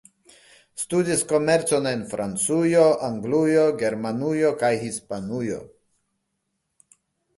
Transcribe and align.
Studis 0.83 1.19
komercon 1.31 1.89
en 1.91 2.01
Francujo, 2.13 2.87
Anglujo, 3.09 3.67
Germanujo 3.83 4.53
kaj 4.65 4.73
Hispanujo. 4.87 5.61